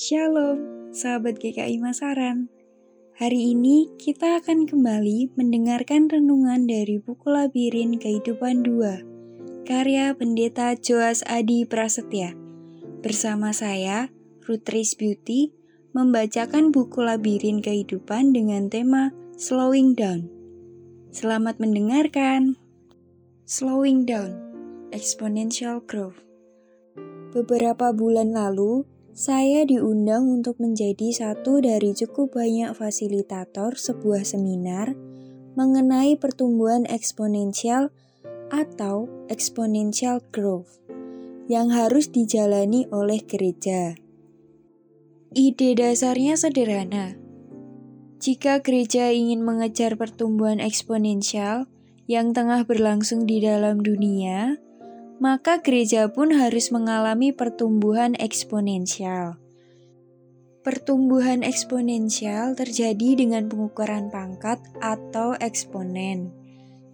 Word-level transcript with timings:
Shalom, 0.00 0.88
sahabat 0.96 1.36
GKI 1.44 1.76
Masaran. 1.76 2.48
Hari 3.20 3.52
ini 3.52 3.92
kita 4.00 4.40
akan 4.40 4.64
kembali 4.64 5.36
mendengarkan 5.36 6.08
renungan 6.08 6.64
dari 6.64 6.96
buku 6.96 7.28
Labirin 7.28 8.00
Kehidupan 8.00 8.64
2, 8.64 9.68
karya 9.68 10.16
Pendeta 10.16 10.72
Joas 10.72 11.20
Adi 11.28 11.68
Prasetya. 11.68 12.32
Bersama 13.04 13.52
saya, 13.52 14.08
Rutris 14.48 14.96
Beauty, 14.96 15.52
membacakan 15.92 16.72
buku 16.72 17.04
Labirin 17.04 17.60
Kehidupan 17.60 18.32
dengan 18.32 18.72
tema 18.72 19.12
Slowing 19.36 20.00
Down. 20.00 20.32
Selamat 21.12 21.60
mendengarkan. 21.60 22.56
Slowing 23.44 24.08
Down, 24.08 24.32
Exponential 24.96 25.84
Growth. 25.84 26.24
Beberapa 27.36 27.92
bulan 27.92 28.32
lalu, 28.32 28.88
saya 29.20 29.68
diundang 29.68 30.40
untuk 30.40 30.56
menjadi 30.64 31.12
satu 31.12 31.60
dari 31.60 31.92
cukup 31.92 32.40
banyak 32.40 32.72
fasilitator 32.72 33.76
sebuah 33.76 34.24
seminar 34.24 34.96
mengenai 35.60 36.16
pertumbuhan 36.16 36.88
eksponensial 36.88 37.92
atau 38.48 39.12
exponential 39.28 40.24
growth 40.32 40.80
yang 41.52 41.68
harus 41.68 42.08
dijalani 42.08 42.88
oleh 42.88 43.20
gereja. 43.20 43.92
Ide 45.36 45.76
dasarnya 45.76 46.40
sederhana. 46.40 47.20
Jika 48.24 48.64
gereja 48.64 49.12
ingin 49.12 49.44
mengejar 49.44 50.00
pertumbuhan 50.00 50.64
eksponensial 50.64 51.68
yang 52.08 52.32
tengah 52.32 52.64
berlangsung 52.64 53.28
di 53.28 53.44
dalam 53.44 53.84
dunia, 53.84 54.56
maka 55.20 55.60
gereja 55.60 56.08
pun 56.08 56.32
harus 56.32 56.72
mengalami 56.72 57.30
pertumbuhan 57.36 58.16
eksponensial. 58.16 59.36
Pertumbuhan 60.64 61.44
eksponensial 61.44 62.56
terjadi 62.56 63.20
dengan 63.20 63.52
pengukuran 63.52 64.08
pangkat 64.08 64.60
atau 64.80 65.36
eksponen 65.36 66.32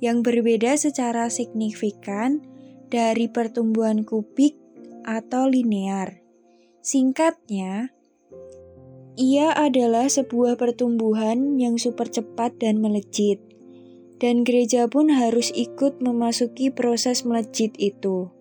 yang 0.02 0.26
berbeda 0.26 0.74
secara 0.74 1.30
signifikan 1.30 2.42
dari 2.90 3.30
pertumbuhan 3.30 4.02
kubik 4.02 4.58
atau 5.06 5.46
linear. 5.46 6.18
Singkatnya, 6.82 7.94
ia 9.14 9.54
adalah 9.54 10.10
sebuah 10.10 10.58
pertumbuhan 10.58 11.62
yang 11.62 11.78
super 11.78 12.10
cepat 12.10 12.58
dan 12.58 12.82
melejit 12.82 13.45
dan 14.16 14.48
gereja 14.48 14.88
pun 14.88 15.12
harus 15.12 15.52
ikut 15.52 16.00
memasuki 16.00 16.72
proses 16.72 17.24
melejit 17.28 17.76
itu. 17.76 18.32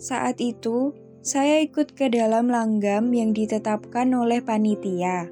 Saat 0.00 0.40
itu, 0.40 0.96
saya 1.22 1.62
ikut 1.62 1.94
ke 1.94 2.10
dalam 2.10 2.50
langgam 2.50 3.12
yang 3.14 3.30
ditetapkan 3.36 4.10
oleh 4.10 4.42
panitia. 4.42 5.30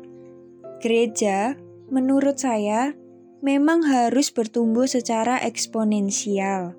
Gereja, 0.79 1.59
menurut 1.91 2.39
saya, 2.39 2.95
memang 3.43 3.83
harus 3.83 4.31
bertumbuh 4.31 4.87
secara 4.87 5.41
eksponensial. 5.43 6.77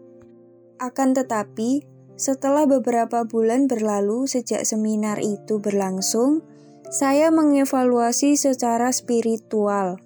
Akan 0.79 1.11
tetapi, 1.11 1.83
setelah 2.15 2.69
beberapa 2.69 3.25
bulan 3.25 3.65
berlalu 3.65 4.29
sejak 4.29 4.63
seminar 4.63 5.17
itu 5.19 5.57
berlangsung, 5.57 6.45
saya 6.87 7.33
mengevaluasi 7.33 8.37
secara 8.37 8.93
spiritual 8.93 9.99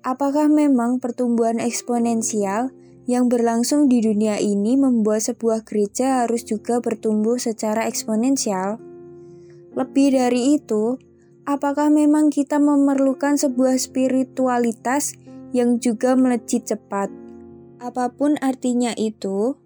Apakah 0.00 0.48
memang 0.48 0.96
pertumbuhan 0.96 1.60
eksponensial 1.60 2.72
yang 3.04 3.28
berlangsung 3.28 3.84
di 3.84 4.00
dunia 4.00 4.40
ini 4.40 4.80
membuat 4.80 5.28
sebuah 5.28 5.68
gereja 5.68 6.24
harus 6.24 6.40
juga 6.40 6.80
bertumbuh 6.80 7.36
secara 7.36 7.84
eksponensial? 7.84 8.80
Lebih 9.76 10.16
dari 10.16 10.56
itu, 10.56 10.96
apakah 11.44 11.92
memang 11.92 12.32
kita 12.32 12.56
memerlukan 12.56 13.36
sebuah 13.36 13.76
spiritualitas 13.76 15.12
yang 15.52 15.76
juga 15.76 16.16
melejit 16.16 16.64
cepat? 16.64 17.12
Apa 17.76 18.08
pun 18.08 18.40
artinya 18.40 18.96
itu, 18.96 19.60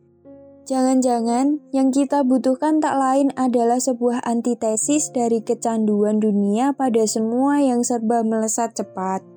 jangan-jangan 0.66 1.62
yang 1.70 1.94
kita 1.94 2.26
butuhkan 2.26 2.82
tak 2.82 2.98
lain 2.98 3.30
adalah 3.38 3.78
sebuah 3.78 4.26
antitesis 4.26 5.14
dari 5.14 5.46
kecanduan 5.46 6.18
dunia 6.18 6.74
pada 6.74 7.06
semua 7.06 7.62
yang 7.62 7.86
serba 7.86 8.26
melesat 8.26 8.74
cepat. 8.74 9.33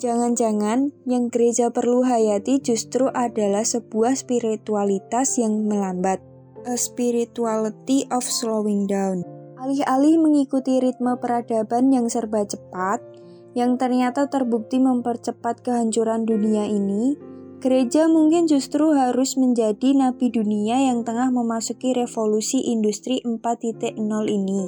Jangan-jangan 0.00 0.96
yang 1.04 1.28
gereja 1.28 1.68
perlu 1.68 2.00
hayati 2.00 2.56
justru 2.64 3.12
adalah 3.12 3.68
sebuah 3.68 4.16
spiritualitas 4.16 5.36
yang 5.36 5.68
melambat. 5.68 6.24
A 6.64 6.80
spirituality 6.80 8.08
of 8.08 8.24
slowing 8.24 8.88
down. 8.88 9.28
Alih-alih 9.60 10.16
mengikuti 10.16 10.80
ritme 10.80 11.20
peradaban 11.20 11.92
yang 11.92 12.08
serba 12.08 12.48
cepat, 12.48 13.04
yang 13.52 13.76
ternyata 13.76 14.32
terbukti 14.32 14.80
mempercepat 14.80 15.60
kehancuran 15.60 16.24
dunia 16.24 16.64
ini, 16.64 17.20
gereja 17.60 18.08
mungkin 18.08 18.48
justru 18.48 18.96
harus 18.96 19.36
menjadi 19.36 19.92
nabi 19.92 20.32
dunia 20.32 20.80
yang 20.80 21.04
tengah 21.04 21.28
memasuki 21.28 21.92
revolusi 21.92 22.72
industri 22.72 23.20
4.0 23.20 24.00
ini, 24.32 24.62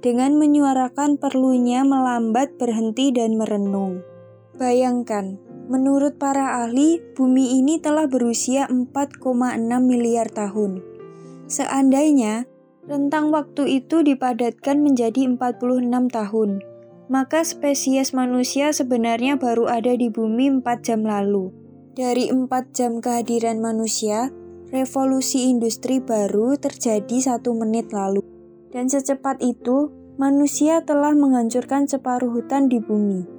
dengan 0.00 0.40
menyuarakan 0.40 1.20
perlunya 1.20 1.84
melambat, 1.84 2.56
berhenti, 2.56 3.12
dan 3.12 3.36
merenung. 3.36 4.13
Bayangkan, 4.54 5.42
menurut 5.66 6.14
para 6.22 6.62
ahli, 6.62 7.02
bumi 7.18 7.58
ini 7.58 7.82
telah 7.82 8.06
berusia 8.06 8.70
4,6 8.70 9.18
miliar 9.82 10.30
tahun. 10.30 10.78
Seandainya 11.50 12.46
rentang 12.86 13.34
waktu 13.34 13.82
itu 13.82 14.06
dipadatkan 14.06 14.78
menjadi 14.78 15.26
46 15.26 16.06
tahun, 16.06 16.62
maka 17.10 17.42
spesies 17.42 18.14
manusia 18.14 18.70
sebenarnya 18.70 19.42
baru 19.42 19.66
ada 19.66 19.90
di 19.98 20.06
bumi 20.06 20.62
4 20.62 20.86
jam 20.86 21.02
lalu. 21.02 21.50
Dari 21.98 22.30
4 22.30 22.46
jam 22.70 23.02
kehadiran 23.02 23.58
manusia, 23.58 24.30
revolusi 24.70 25.50
industri 25.50 25.98
baru 25.98 26.54
terjadi 26.54 27.34
satu 27.34 27.58
menit 27.58 27.90
lalu. 27.90 28.22
Dan 28.70 28.86
secepat 28.86 29.42
itu, 29.42 29.90
manusia 30.14 30.82
telah 30.86 31.10
menghancurkan 31.10 31.90
separuh 31.90 32.30
hutan 32.30 32.70
di 32.70 32.78
bumi. 32.78 33.33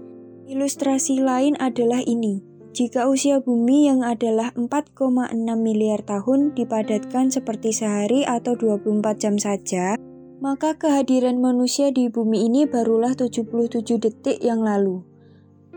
Ilustrasi 0.45 1.25
lain 1.25 1.57
adalah 1.57 2.05
ini. 2.05 2.37
Jika 2.69 3.09
usia 3.09 3.41
bumi 3.41 3.89
yang 3.89 4.05
adalah 4.05 4.53
4,6 4.53 5.33
miliar 5.57 6.05
tahun 6.05 6.53
dipadatkan 6.53 7.33
seperti 7.33 7.73
sehari 7.73 8.29
atau 8.29 8.53
24 8.53 9.17
jam 9.17 9.41
saja, 9.41 9.97
maka 10.37 10.77
kehadiran 10.77 11.41
manusia 11.41 11.89
di 11.89 12.13
bumi 12.13 12.45
ini 12.45 12.69
barulah 12.69 13.17
77 13.17 13.97
detik 13.97 14.37
yang 14.37 14.61
lalu. 14.61 15.01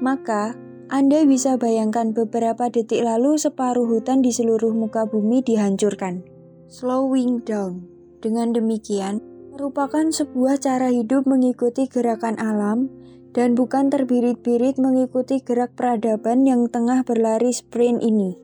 Maka, 0.05 0.53
Anda 0.93 1.25
bisa 1.25 1.57
bayangkan 1.57 2.13
beberapa 2.13 2.69
detik 2.69 3.01
lalu 3.01 3.41
separuh 3.41 3.89
hutan 3.89 4.21
di 4.21 4.37
seluruh 4.37 4.77
muka 4.77 5.09
bumi 5.09 5.41
dihancurkan. 5.41 6.21
Slowing 6.69 7.41
down. 7.41 7.89
Dengan 8.21 8.53
demikian, 8.53 9.25
merupakan 9.49 10.13
sebuah 10.13 10.61
cara 10.61 10.93
hidup 10.93 11.25
mengikuti 11.25 11.89
gerakan 11.89 12.37
alam 12.37 12.93
dan 13.39 13.55
bukan 13.55 13.87
terbirit-birit 13.87 14.83
mengikuti 14.83 15.39
gerak 15.39 15.79
peradaban 15.79 16.43
yang 16.43 16.67
tengah 16.67 17.07
berlari 17.07 17.55
sprint 17.55 18.03
ini. 18.03 18.35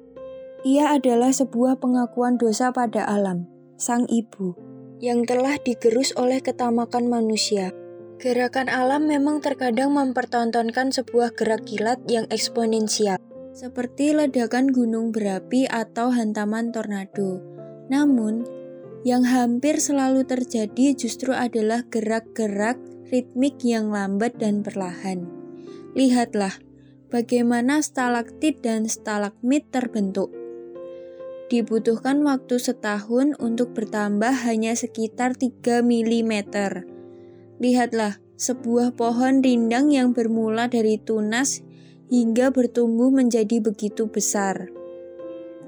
Ia 0.62 0.94
adalah 0.94 1.34
sebuah 1.34 1.82
pengakuan 1.82 2.38
dosa 2.38 2.70
pada 2.70 3.02
alam, 3.02 3.50
sang 3.74 4.06
ibu, 4.06 4.54
yang 5.02 5.26
telah 5.26 5.58
digerus 5.58 6.14
oleh 6.14 6.38
ketamakan 6.38 7.10
manusia. 7.10 7.74
Gerakan 8.22 8.70
alam 8.70 9.10
memang 9.10 9.42
terkadang 9.42 9.90
mempertontonkan 9.98 10.94
sebuah 10.94 11.34
gerak 11.34 11.66
kilat 11.66 11.98
yang 12.06 12.30
eksponensial, 12.30 13.18
seperti 13.50 14.14
ledakan 14.14 14.70
gunung 14.70 15.10
berapi 15.10 15.66
atau 15.66 16.14
hantaman 16.14 16.70
tornado. 16.70 17.42
Namun, 17.90 18.46
yang 19.02 19.26
hampir 19.26 19.82
selalu 19.82 20.22
terjadi 20.22 20.94
justru 20.94 21.34
adalah 21.34 21.82
gerak-gerak 21.90 22.93
ritmik 23.08 23.60
yang 23.60 23.92
lambat 23.92 24.36
dan 24.40 24.64
perlahan. 24.64 25.28
Lihatlah 25.92 26.56
bagaimana 27.12 27.78
stalaktit 27.84 28.64
dan 28.64 28.90
stalagmit 28.90 29.70
terbentuk. 29.70 30.32
Dibutuhkan 31.52 32.24
waktu 32.24 32.56
setahun 32.58 33.36
untuk 33.38 33.76
bertambah 33.76 34.32
hanya 34.48 34.74
sekitar 34.74 35.36
3 35.36 35.84
mm. 35.84 36.32
Lihatlah, 37.62 38.18
sebuah 38.34 38.98
pohon 38.98 39.44
rindang 39.44 39.94
yang 39.94 40.10
bermula 40.10 40.66
dari 40.66 40.98
tunas 40.98 41.62
hingga 42.10 42.50
bertumbuh 42.50 43.14
menjadi 43.14 43.62
begitu 43.62 44.10
besar. 44.10 44.72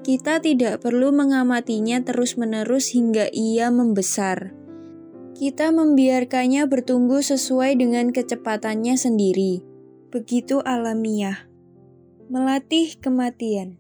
Kita 0.02 0.42
tidak 0.42 0.82
perlu 0.82 1.14
mengamatinya 1.14 2.02
terus-menerus 2.02 2.90
hingga 2.94 3.30
ia 3.30 3.70
membesar 3.70 4.65
kita 5.36 5.68
membiarkannya 5.68 6.64
bertumbuh 6.64 7.20
sesuai 7.20 7.76
dengan 7.76 8.08
kecepatannya 8.08 8.96
sendiri. 8.96 9.60
Begitu 10.08 10.64
alamiah. 10.64 11.44
Melatih 12.32 12.96
kematian. 13.04 13.76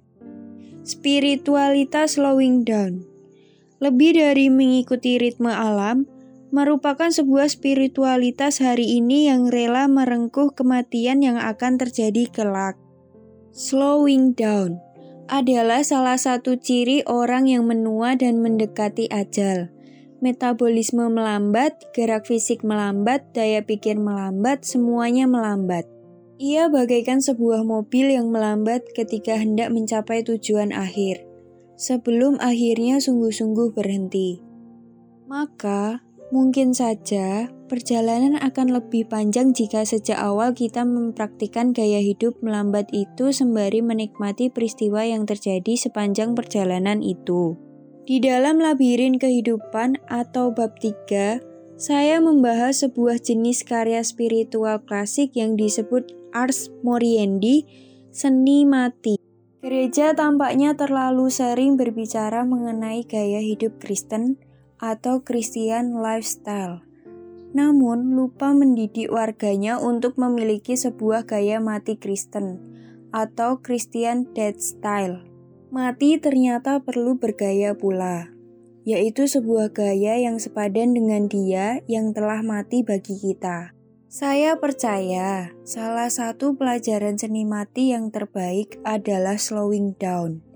Spiritualitas 0.84 2.20
slowing 2.20 2.68
down. 2.68 3.08
Lebih 3.80 4.20
dari 4.20 4.52
mengikuti 4.52 5.16
ritme 5.16 5.48
alam, 5.48 6.04
merupakan 6.52 7.08
sebuah 7.08 7.48
spiritualitas 7.48 8.60
hari 8.60 9.00
ini 9.00 9.32
yang 9.32 9.48
rela 9.48 9.88
merengkuh 9.88 10.52
kematian 10.52 11.24
yang 11.24 11.40
akan 11.40 11.80
terjadi 11.80 12.28
kelak. 12.28 12.76
Slowing 13.56 14.36
down 14.36 14.76
adalah 15.32 15.80
salah 15.82 16.20
satu 16.20 16.60
ciri 16.60 17.02
orang 17.08 17.48
yang 17.48 17.64
menua 17.64 18.14
dan 18.14 18.44
mendekati 18.44 19.08
ajal. 19.08 19.75
Metabolisme 20.26 21.06
melambat, 21.06 21.94
gerak 21.94 22.26
fisik 22.26 22.66
melambat, 22.66 23.30
daya 23.30 23.62
pikir 23.62 23.94
melambat, 23.94 24.66
semuanya 24.66 25.30
melambat. 25.30 25.86
Ia 26.42 26.66
bagaikan 26.66 27.22
sebuah 27.22 27.62
mobil 27.62 28.10
yang 28.10 28.34
melambat 28.34 28.90
ketika 28.90 29.38
hendak 29.38 29.70
mencapai 29.70 30.26
tujuan 30.26 30.74
akhir, 30.74 31.22
sebelum 31.78 32.42
akhirnya 32.42 32.98
sungguh-sungguh 32.98 33.70
berhenti. 33.70 34.42
Maka, 35.30 36.02
Mungkin 36.34 36.74
saja 36.74 37.46
perjalanan 37.70 38.34
akan 38.42 38.74
lebih 38.74 39.06
panjang 39.06 39.54
jika 39.54 39.86
sejak 39.86 40.18
awal 40.18 40.58
kita 40.58 40.82
mempraktikkan 40.82 41.70
gaya 41.70 42.02
hidup 42.02 42.34
melambat 42.42 42.90
itu 42.90 43.30
sembari 43.30 43.78
menikmati 43.78 44.50
peristiwa 44.50 45.06
yang 45.06 45.22
terjadi 45.22 45.78
sepanjang 45.78 46.34
perjalanan 46.34 46.98
itu. 46.98 47.54
Di 48.06 48.22
dalam 48.22 48.62
labirin 48.62 49.18
kehidupan 49.18 49.98
atau 50.06 50.54
bab 50.54 50.78
3, 50.78 51.42
saya 51.74 52.22
membahas 52.22 52.86
sebuah 52.86 53.18
jenis 53.18 53.66
karya 53.66 53.98
spiritual 54.06 54.78
klasik 54.86 55.34
yang 55.34 55.58
disebut 55.58 56.14
Ars 56.30 56.70
Moriendi, 56.86 57.66
seni 58.14 58.62
mati. 58.62 59.18
Gereja 59.58 60.14
tampaknya 60.14 60.78
terlalu 60.78 61.34
sering 61.34 61.74
berbicara 61.74 62.46
mengenai 62.46 63.02
gaya 63.02 63.42
hidup 63.42 63.82
Kristen, 63.82 64.38
atau 64.78 65.26
Christian 65.26 65.98
lifestyle. 65.98 66.86
Namun, 67.58 68.14
lupa 68.14 68.54
mendidik 68.54 69.10
warganya 69.10 69.82
untuk 69.82 70.14
memiliki 70.14 70.78
sebuah 70.78 71.26
gaya 71.26 71.58
mati 71.58 71.98
Kristen 71.98 72.62
atau 73.10 73.58
Christian 73.58 74.30
death 74.30 74.62
style. 74.62 75.35
Mati 75.68 76.16
ternyata 76.22 76.78
perlu 76.80 77.18
bergaya 77.18 77.74
pula, 77.74 78.30
yaitu 78.86 79.26
sebuah 79.26 79.74
gaya 79.74 80.18
yang 80.22 80.38
sepadan 80.38 80.94
dengan 80.94 81.26
dia 81.26 81.82
yang 81.90 82.14
telah 82.14 82.40
mati 82.40 82.86
bagi 82.86 83.18
kita. 83.18 83.74
Saya 84.06 84.56
percaya 84.56 85.50
salah 85.66 86.08
satu 86.08 86.54
pelajaran 86.54 87.18
seni 87.18 87.42
mati 87.42 87.90
yang 87.90 88.14
terbaik 88.14 88.78
adalah 88.86 89.34
slowing 89.36 89.98
down 89.98 90.46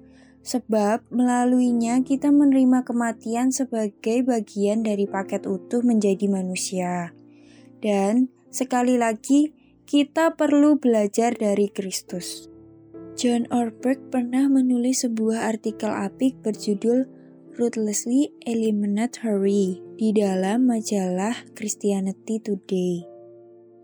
sebab 0.41 1.05
melaluinya 1.15 2.01
kita 2.01 2.33
menerima 2.33 2.83
kematian 2.83 3.53
sebagai 3.53 4.25
bagian 4.27 4.83
dari 4.83 5.07
paket 5.07 5.47
utuh 5.47 5.85
menjadi 5.85 6.27
manusia. 6.27 7.12
Dan 7.79 8.33
sekali 8.51 8.99
lagi, 8.99 9.55
kita 9.87 10.35
perlu 10.35 10.83
belajar 10.83 11.39
dari 11.39 11.71
Kristus. 11.71 12.50
John 13.21 13.45
Orberg 13.53 14.09
pernah 14.09 14.49
menulis 14.49 15.05
sebuah 15.05 15.45
artikel 15.53 15.93
apik 15.93 16.41
berjudul 16.41 17.05
Ruthlessly 17.53 18.33
Eliminate 18.49 19.21
Hurry 19.21 19.77
di 20.01 20.09
dalam 20.17 20.65
majalah 20.65 21.37
Christianity 21.53 22.41
Today. 22.41 23.05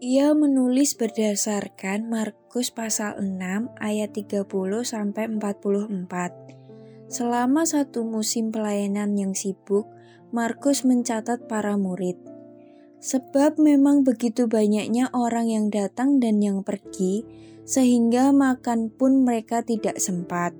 Ia 0.00 0.32
menulis 0.32 0.96
berdasarkan 0.96 2.08
Markus 2.08 2.72
pasal 2.72 3.20
6 3.20 3.76
ayat 3.76 4.16
30 4.16 4.48
sampai 4.88 5.28
44 5.28 7.12
Selama 7.12 7.68
satu 7.68 8.08
musim 8.08 8.48
pelayanan 8.48 9.20
yang 9.20 9.36
sibuk, 9.36 9.84
Markus 10.32 10.80
mencatat 10.88 11.44
para 11.44 11.76
murid. 11.76 12.16
Sebab 13.04 13.60
memang 13.60 14.00
begitu 14.00 14.48
banyaknya 14.48 15.12
orang 15.12 15.52
yang 15.52 15.68
datang 15.68 16.24
dan 16.24 16.40
yang 16.40 16.64
pergi, 16.64 17.44
sehingga 17.66 18.30
makan 18.30 18.88
pun 18.88 19.26
mereka 19.26 19.60
tidak 19.60 19.98
sempat. 19.98 20.54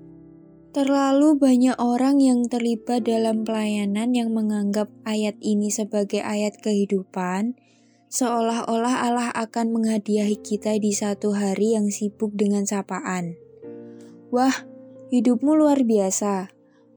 Terlalu 0.76 1.40
banyak 1.40 1.78
orang 1.80 2.20
yang 2.20 2.44
terlibat 2.50 3.08
dalam 3.08 3.48
pelayanan 3.48 4.12
yang 4.12 4.34
menganggap 4.36 4.92
ayat 5.08 5.40
ini 5.40 5.72
sebagai 5.72 6.20
ayat 6.20 6.60
kehidupan, 6.60 7.56
seolah-olah 8.12 9.08
Allah 9.08 9.30
akan 9.32 9.72
menghadiahi 9.72 10.36
kita 10.44 10.76
di 10.76 10.92
satu 10.92 11.32
hari 11.32 11.72
yang 11.78 11.88
sibuk 11.88 12.36
dengan 12.36 12.68
sapaan. 12.68 13.40
Wah, 14.28 14.52
Hidupmu 15.06 15.54
luar 15.54 15.86
biasa, 15.86 16.50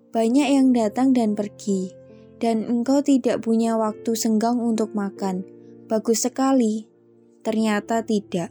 banyak 0.10 0.50
yang 0.50 0.74
datang 0.74 1.14
dan 1.14 1.38
pergi, 1.38 1.94
dan 2.42 2.66
engkau 2.66 3.06
tidak 3.06 3.46
punya 3.46 3.78
waktu 3.78 4.18
senggang 4.18 4.58
untuk 4.58 4.98
makan. 4.98 5.46
Bagus 5.86 6.26
sekali. 6.26 6.90
Ternyata 7.46 8.02
tidak. 8.02 8.50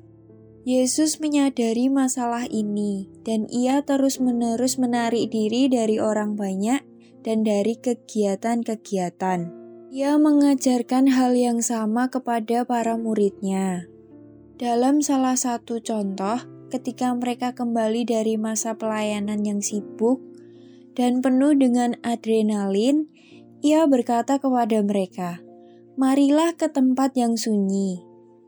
Yesus 0.66 1.22
menyadari 1.22 1.87
masalah 1.87 2.46
ini, 2.50 3.06
dan 3.22 3.46
ia 3.46 3.82
terus-menerus 3.87 4.75
menarik 4.81 5.31
diri 5.31 5.70
dari 5.70 6.02
orang 6.02 6.34
banyak 6.34 6.82
dan 7.22 7.46
dari 7.46 7.78
kegiatan-kegiatan. 7.78 9.40
Ia 9.88 10.12
mengajarkan 10.20 11.08
hal 11.14 11.32
yang 11.38 11.64
sama 11.64 12.10
kepada 12.10 12.66
para 12.66 12.99
muridnya. 12.99 13.88
Dalam 14.58 15.00
salah 15.00 15.38
satu 15.38 15.78
contoh, 15.78 16.43
ketika 16.69 17.14
mereka 17.14 17.55
kembali 17.55 18.05
dari 18.05 18.34
masa 18.34 18.75
pelayanan 18.75 19.46
yang 19.46 19.62
sibuk 19.62 20.20
dan 20.99 21.22
penuh 21.22 21.55
dengan 21.55 21.96
adrenalin, 22.02 23.06
ia 23.62 23.87
berkata 23.87 24.43
kepada 24.43 24.82
mereka, 24.82 25.40
"Marilah 25.94 26.52
ke 26.58 26.69
tempat 26.69 27.14
yang 27.16 27.38
sunyi, 27.38 28.02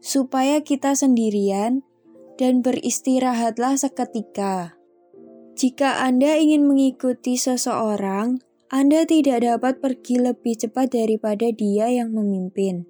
supaya 0.05 0.61
kita 0.61 0.93
sendirian 0.99 1.87
dan 2.41 2.65
beristirahatlah 2.65 3.77
seketika. 3.77 4.81
Jika 5.61 6.01
Anda 6.01 6.41
ingin 6.41 6.65
mengikuti 6.65 7.37
seseorang, 7.37 8.41
Anda 8.73 9.05
tidak 9.05 9.45
dapat 9.45 9.85
pergi 9.85 10.17
lebih 10.17 10.57
cepat 10.57 10.97
daripada 10.97 11.53
Dia 11.53 11.93
yang 11.93 12.17
memimpin." 12.17 12.89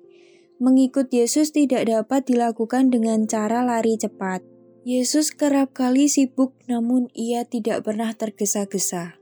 Mengikut 0.60 1.08
Yesus 1.08 1.56
tidak 1.56 1.88
dapat 1.88 2.28
dilakukan 2.28 2.92
dengan 2.92 3.24
cara 3.24 3.64
lari 3.64 3.96
cepat. 3.96 4.44
Yesus 4.84 5.32
kerap 5.32 5.72
kali 5.72 6.04
sibuk, 6.04 6.52
namun 6.68 7.08
ia 7.16 7.48
tidak 7.48 7.88
pernah 7.88 8.12
tergesa-gesa. 8.12 9.16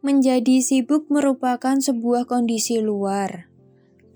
Menjadi 0.00 0.64
sibuk 0.64 1.12
merupakan 1.12 1.76
sebuah 1.76 2.24
kondisi 2.24 2.80
luar. 2.80 3.52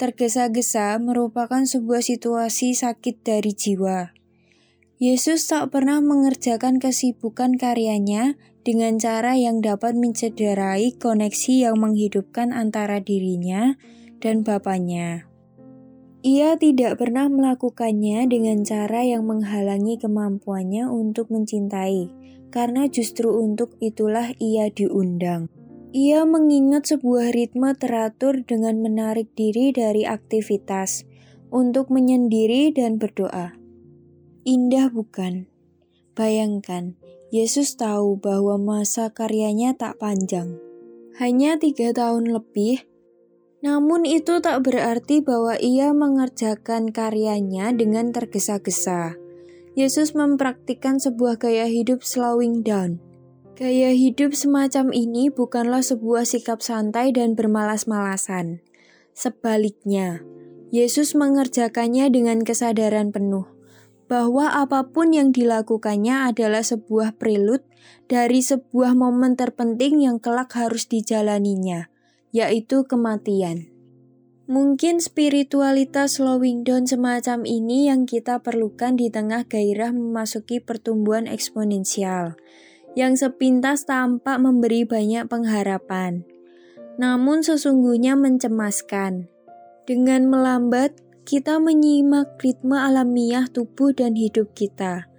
Tergesa-gesa 0.01 0.97
merupakan 0.97 1.61
sebuah 1.61 2.01
situasi 2.01 2.73
sakit 2.73 3.21
dari 3.21 3.53
jiwa. 3.53 4.17
Yesus 4.97 5.45
tak 5.45 5.77
pernah 5.77 6.01
mengerjakan 6.01 6.81
kesibukan 6.81 7.61
karyanya 7.61 8.41
dengan 8.65 8.97
cara 8.97 9.37
yang 9.37 9.61
dapat 9.61 9.93
mencederai 9.93 10.97
koneksi 10.97 11.69
yang 11.69 11.77
menghidupkan 11.77 12.49
antara 12.49 13.05
dirinya 13.05 13.77
dan 14.25 14.41
Bapaknya. 14.41 15.29
Ia 16.25 16.57
tidak 16.57 16.97
pernah 16.97 17.29
melakukannya 17.29 18.25
dengan 18.25 18.65
cara 18.65 19.05
yang 19.05 19.29
menghalangi 19.29 20.01
kemampuannya 20.01 20.89
untuk 20.89 21.29
mencintai, 21.29 22.09
karena 22.49 22.89
justru 22.89 23.37
untuk 23.37 23.77
itulah 23.85 24.33
ia 24.41 24.73
diundang. 24.73 25.53
Ia 25.93 26.25
mengingat 26.25 26.89
sebuah 26.89 27.37
ritme 27.37 27.69
teratur 27.77 28.41
dengan 28.49 28.81
menarik 28.81 29.29
diri 29.37 29.77
dari 29.77 30.09
aktivitas 30.09 31.05
untuk 31.53 31.93
menyendiri 31.93 32.73
dan 32.73 32.97
berdoa. 32.97 33.66
Indah 34.47 34.95
bukan? 34.95 35.51
Bayangkan, 36.15 36.95
Yesus 37.35 37.75
tahu 37.75 38.15
bahwa 38.15 38.55
masa 38.63 39.11
karyanya 39.11 39.75
tak 39.75 39.99
panjang. 39.99 40.55
Hanya 41.19 41.59
tiga 41.59 41.91
tahun 41.91 42.31
lebih, 42.31 42.87
namun 43.67 44.07
itu 44.07 44.39
tak 44.39 44.63
berarti 44.63 45.19
bahwa 45.19 45.59
ia 45.59 45.91
mengerjakan 45.91 46.95
karyanya 46.95 47.75
dengan 47.75 48.15
tergesa-gesa. 48.15 49.19
Yesus 49.75 50.15
mempraktikkan 50.15 51.03
sebuah 51.03 51.43
gaya 51.43 51.67
hidup 51.67 52.07
slowing 52.07 52.63
down. 52.63 53.03
Gaya 53.59 53.91
hidup 53.99 54.31
semacam 54.31 54.95
ini 54.95 55.27
bukanlah 55.27 55.83
sebuah 55.83 56.23
sikap 56.23 56.63
santai 56.63 57.11
dan 57.11 57.35
bermalas-malasan. 57.35 58.63
Sebaliknya, 59.11 60.23
Yesus 60.71 61.19
mengerjakannya 61.19 62.15
dengan 62.15 62.47
kesadaran 62.47 63.11
penuh 63.11 63.56
bahwa 64.07 64.55
apa 64.55 64.91
pun 64.91 65.11
yang 65.15 65.35
dilakukannya 65.35 66.31
adalah 66.31 66.63
sebuah 66.63 67.19
prelude 67.19 67.67
dari 68.07 68.43
sebuah 68.43 68.95
momen 68.95 69.35
terpenting 69.35 70.03
yang 70.03 70.23
kelak 70.23 70.55
harus 70.55 70.87
dijalaninya 70.87 71.91
yaitu 72.37 72.85
kematian. 72.85 73.73
Mungkin 74.47 75.03
spiritualitas 75.03 76.23
slowing 76.23 76.63
down 76.63 76.87
semacam 76.87 77.43
ini 77.43 77.91
yang 77.91 78.07
kita 78.07 78.45
perlukan 78.47 78.95
di 78.95 79.11
tengah 79.11 79.43
gairah 79.43 79.91
memasuki 79.91 80.63
pertumbuhan 80.63 81.27
eksponensial, 81.27 82.39
yang 82.95 83.19
sepintas 83.19 83.91
tampak 83.91 84.39
memberi 84.39 84.87
banyak 84.87 85.27
pengharapan, 85.27 86.23
namun 86.95 87.43
sesungguhnya 87.43 88.15
mencemaskan. 88.15 89.27
Dengan 89.83 90.31
melambat, 90.31 90.95
kita 91.27 91.59
menyimak 91.59 92.39
ritme 92.39 92.79
alamiah 92.79 93.51
tubuh 93.51 93.91
dan 93.91 94.15
hidup 94.15 94.55
kita. 94.55 95.11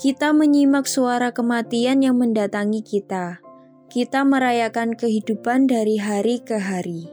Kita 0.00 0.32
menyimak 0.32 0.88
suara 0.88 1.28
kematian 1.36 2.00
yang 2.00 2.16
mendatangi 2.16 2.80
kita. 2.80 3.44
Kita 3.92 4.24
merayakan 4.24 4.96
kehidupan 4.96 5.68
dari 5.68 6.00
hari 6.00 6.40
ke 6.40 6.56
hari. 6.56 7.12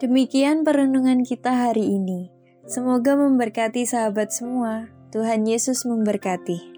Demikian 0.00 0.64
perenungan 0.64 1.20
kita 1.20 1.68
hari 1.68 2.00
ini. 2.00 2.32
Semoga 2.64 3.12
memberkati 3.12 3.84
sahabat 3.84 4.32
semua. 4.32 4.88
Tuhan 5.12 5.44
Yesus 5.44 5.84
memberkati. 5.84 6.77